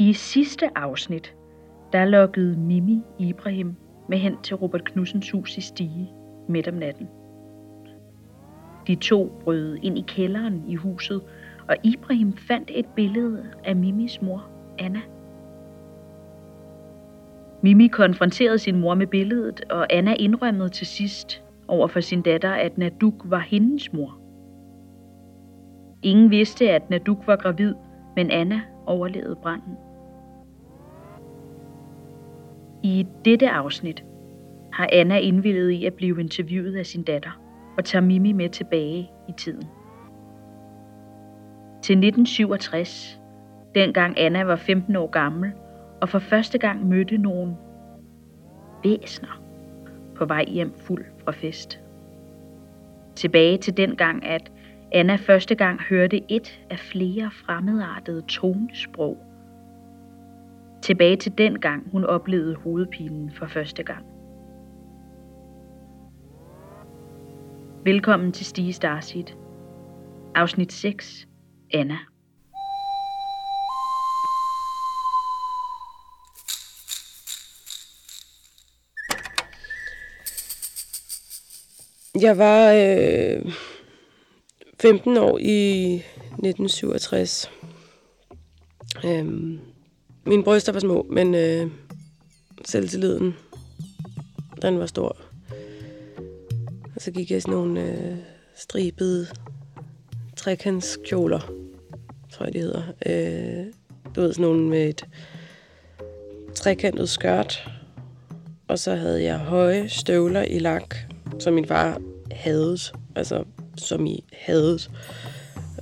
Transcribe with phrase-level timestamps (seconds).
[0.00, 1.34] I sidste afsnit,
[1.92, 3.74] der lukkede Mimi Ibrahim
[4.08, 6.12] med hen til Robert Knudsens hus i Stige
[6.48, 7.08] midt om natten.
[8.86, 11.22] De to brød ind i kælderen i huset,
[11.68, 14.46] og Ibrahim fandt et billede af Mimis mor,
[14.78, 15.00] Anna.
[17.62, 22.52] Mimi konfronterede sin mor med billedet, og Anna indrømmede til sidst over for sin datter,
[22.52, 24.18] at Naduk var hendes mor.
[26.02, 27.74] Ingen vidste, at Naduk var gravid,
[28.16, 29.76] men Anna overlevede branden.
[32.82, 34.04] I dette afsnit
[34.72, 37.40] har Anna indvillet i at blive interviewet af sin datter
[37.78, 39.64] og tager Mimi med tilbage i tiden.
[41.82, 43.20] Til 1967,
[43.74, 45.52] dengang Anna var 15 år gammel
[46.00, 47.56] og for første gang mødte nogen
[48.84, 49.42] væsner
[50.16, 51.80] på vej hjem fuld fra fest.
[53.16, 54.52] Tilbage til den gang, at
[54.92, 59.18] Anna første gang hørte et af flere fremmedartede tonesprog.
[60.82, 64.06] Tilbage til den gang, hun oplevede hovedpinen for første gang.
[67.84, 69.36] Velkommen til Stige Starsit.
[70.34, 71.28] Afsnit 6.
[71.74, 71.98] Anna.
[82.20, 83.52] Jeg var øh,
[84.80, 87.50] 15 år i 1967.
[89.04, 89.60] Øhm,
[90.26, 91.70] mine bryster var små, men øh,
[92.64, 93.34] selvtilliden,
[94.62, 95.16] den var stor.
[96.96, 98.16] Og så gik jeg i sådan nogle øh,
[98.56, 99.26] stribede
[100.36, 101.52] trekantskjoler,
[102.32, 102.82] tror jeg, de hedder.
[103.06, 103.66] Øh,
[104.16, 105.06] du ved, sådan nogle med et
[106.54, 107.70] trekantet skørt.
[108.68, 110.96] Og så havde jeg høje støvler i lak,
[111.38, 112.00] som min far
[112.32, 112.78] havde.
[113.16, 113.44] Altså,
[113.76, 114.78] som i havde.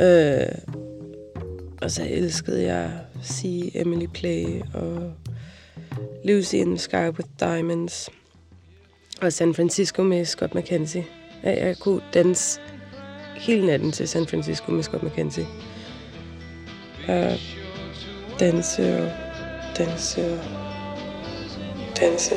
[0.00, 0.83] Øh,
[1.84, 5.12] og så elskede jeg at sige Emily Play og
[6.24, 8.10] Lucy in the Sky with Diamonds
[9.22, 11.06] og San Francisco med Scott McKenzie.
[11.42, 12.60] Ja, jeg kunne danse
[13.36, 15.46] hele natten til San Francisco med Scott McKenzie.
[17.08, 17.32] Og
[18.40, 19.10] danse og
[19.78, 20.38] danse og
[22.00, 22.34] danse.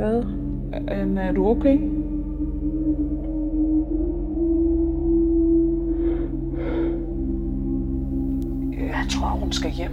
[0.00, 0.24] Hvad?
[0.88, 1.78] Anna, er du okay?
[8.80, 9.90] Jeg tror, hun skal hjem.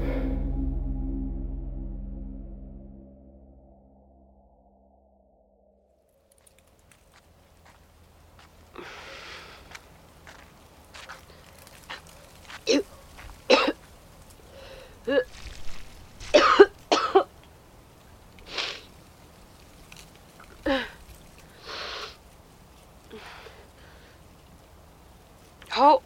[25.77, 26.03] Hov.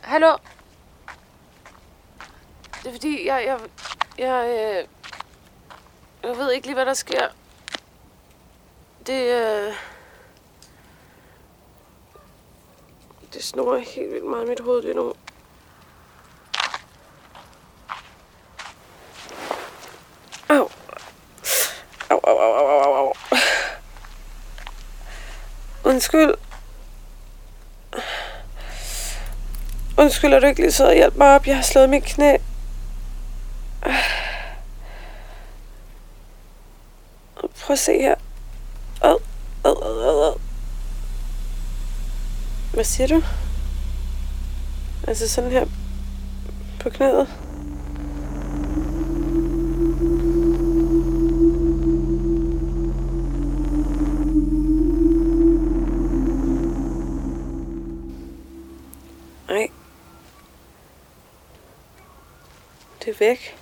[0.00, 0.36] Hallo.
[2.82, 3.60] Det er fordi, jeg, jeg,
[4.18, 4.88] jeg, øh,
[6.22, 7.28] jeg ved ikke lige, hvad der sker.
[9.06, 9.74] Det, øh,
[13.32, 15.14] det snor helt vildt meget i mit hoved lige nu.
[20.48, 20.70] Au.
[22.10, 23.14] Au, au, au, au, au, au.
[25.84, 26.47] Undskyld.
[29.98, 31.46] Undskyld, at du ikke lige sidder og hjælp mig op.
[31.46, 32.36] Jeg har slået mit knæ.
[37.40, 38.14] Prøv at se her.
[39.02, 39.16] Ad,
[39.64, 40.34] ad, ad, ad, ad.
[42.74, 43.22] Hvad siger du?
[45.08, 45.66] Altså sådan her
[46.80, 47.28] på knæet.
[63.08, 63.56] Det er væk.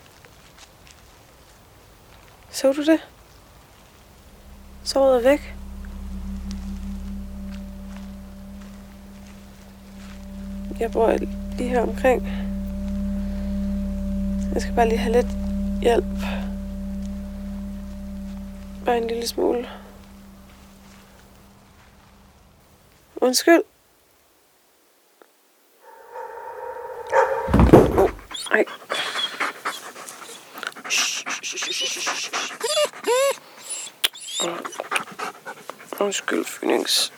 [2.51, 3.01] Så du det?
[4.85, 5.55] Såret er væk.
[10.81, 11.13] Jeg bor
[11.57, 12.29] lige her omkring.
[14.55, 15.33] Jeg skal bare lige have lidt
[15.83, 16.05] hjælp.
[18.85, 19.69] Bare en lille smule.
[23.17, 23.63] Undskyld.
[35.99, 36.59] Undskyld.
[36.63, 37.16] Undskyld,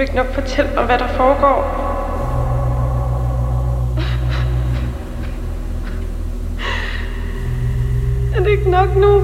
[0.00, 1.58] du ikke nok fortælle mig, hvad der foregår?
[8.34, 9.20] Er det ikke nok nu?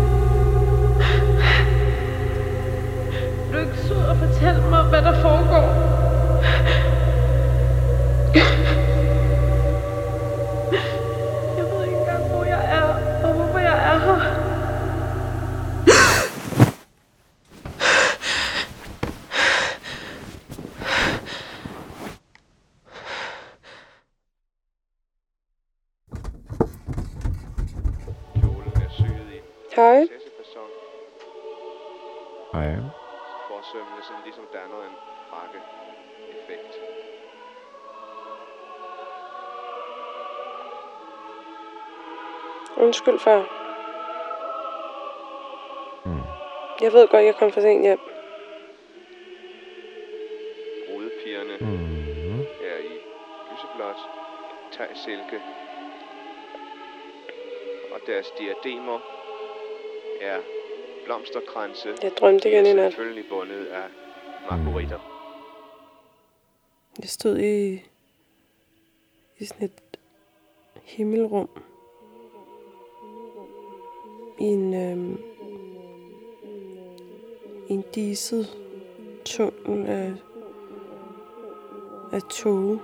[3.47, 5.76] Vil du ikke sidde og fortælle mig, hvad der foregår?
[29.77, 30.09] I
[32.53, 32.77] Hej.
[33.49, 34.97] Forsømmende, sådan ligesom der er noget en
[35.31, 35.59] frakke
[36.31, 36.81] effekt.
[42.77, 43.41] Undskyld, far.
[46.05, 46.21] Mm.
[46.81, 48.01] Jeg ved godt, jeg kom for sent hjem.
[50.89, 52.41] Brudepigerne Mm.
[52.41, 52.99] er i
[53.53, 53.97] lyseblåt,
[54.95, 55.41] silke
[57.93, 59.16] og deres diademer
[60.21, 60.39] er
[61.05, 61.89] blomsterkranse.
[62.03, 62.93] Jeg drømte igen i nat.
[62.93, 63.85] Selvfølgelig bundet af
[64.51, 64.99] margaritter.
[67.01, 67.83] Jeg stod i,
[69.39, 69.99] i sådan et
[70.83, 71.49] himmelrum.
[74.39, 75.21] I en, øhm,
[77.69, 78.47] i en diset
[79.25, 80.13] tunnel af,
[82.13, 82.81] af tog.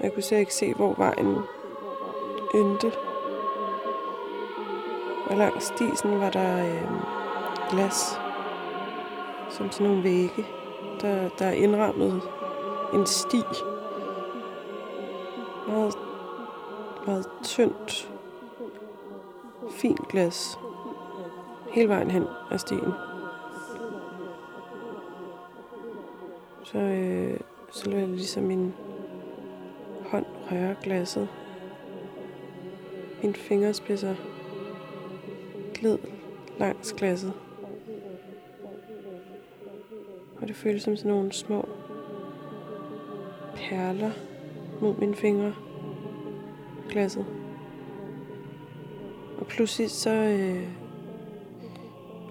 [0.00, 1.36] Jeg kunne så ikke se, hvor vejen
[2.54, 3.13] endte.
[5.26, 6.90] Og langs stisen var der øh,
[7.70, 8.20] glas,
[9.50, 10.46] som sådan nogle vægge
[11.00, 12.22] der, der er indrammet
[12.94, 13.42] en sti.
[15.68, 15.94] Meget,
[17.06, 18.12] meget tyndt,
[19.70, 20.58] fint glas.
[21.70, 22.92] Hele vejen hen af stien.
[26.62, 27.40] Så, øh,
[27.70, 28.74] så lå jeg ligesom min
[30.10, 31.28] hånd røre glasset.
[33.22, 34.14] Mine fingerspidser
[35.84, 35.98] gled
[36.58, 37.32] langs glasset.
[40.40, 41.68] Og det føles som sådan nogle små
[43.54, 44.10] perler
[44.80, 45.54] mod mine fingre.
[46.88, 47.26] Glasset.
[49.38, 50.10] Og pludselig så...
[50.10, 50.68] Øh,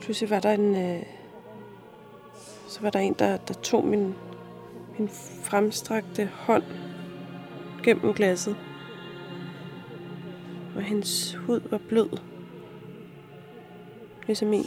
[0.01, 0.75] pludselig var der en...
[0.75, 1.03] Øh,
[2.67, 4.13] så var der en, der, der tog min,
[4.97, 5.09] min
[5.43, 6.63] fremstrakte hånd
[7.83, 8.55] gennem glasset.
[10.75, 12.32] Og hendes hud var blød.
[14.27, 14.65] Ligesom min.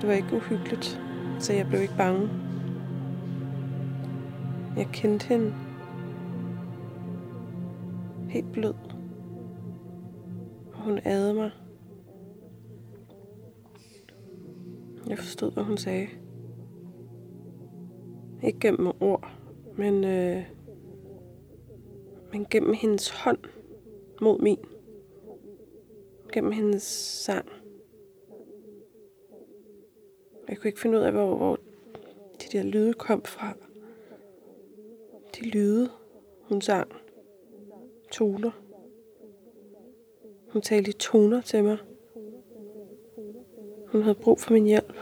[0.00, 1.00] Det var ikke uhyggeligt,
[1.38, 2.28] så jeg blev ikke bange.
[4.76, 5.54] Jeg kendte hende.
[8.28, 8.74] Helt blød.
[10.72, 11.50] Og hun adede mig.
[15.08, 16.08] Jeg forstod, hvad hun sagde.
[18.42, 19.30] Ikke gennem ord,
[19.76, 20.42] men, øh,
[22.32, 23.38] men gennem hendes hånd
[24.20, 24.58] mod min.
[26.32, 27.48] Gennem hendes sang.
[30.48, 31.58] Jeg kunne ikke finde ud af, hvor, hvor
[32.42, 33.52] de der lyde kom fra.
[35.34, 35.90] De lyde,
[36.42, 36.92] hun sang.
[38.12, 38.50] Toner.
[40.48, 41.78] Hun talte i toner til mig.
[43.86, 44.96] Hun havde brug for min hjælp.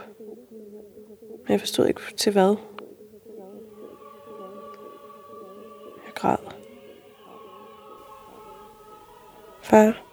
[1.29, 2.55] Men jeg forstod ikke til hvad.
[6.05, 6.37] Jeg græd.
[9.63, 10.06] Far.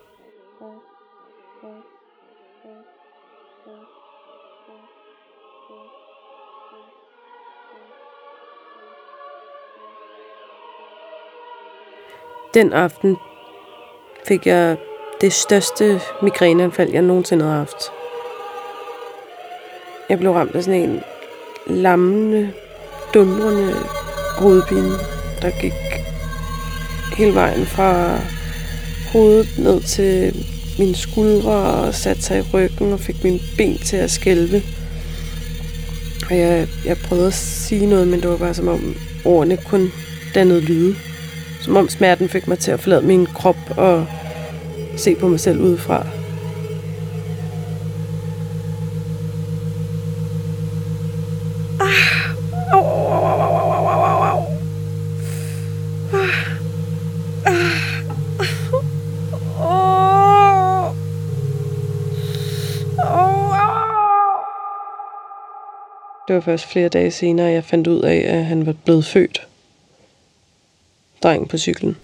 [12.55, 13.17] Den aften
[14.29, 14.77] fik jeg
[15.21, 17.93] det største migræneanfald, jeg nogensinde har haft.
[20.09, 21.01] Jeg blev ramt af sådan en
[21.67, 22.53] lammende,
[23.15, 23.75] dumrende
[24.39, 24.91] hovedpine,
[25.43, 25.73] der gik
[27.17, 28.19] hele vejen fra
[29.13, 30.35] hovedet ned til
[30.79, 34.63] mine skuldre og satte sig i ryggen og fik mine ben til at skælve.
[36.31, 39.93] Og jeg, jeg prøvede at sige noget, men det var bare som om ordene kun
[40.35, 40.97] dannede lyde
[41.65, 44.07] som om smerten fik mig til at forlade min krop og
[44.97, 46.07] se på mig selv udefra.
[66.29, 69.47] Det var først flere dage senere, jeg fandt ud af, at han var blevet født.
[71.25, 71.97] Dreng på cyklen.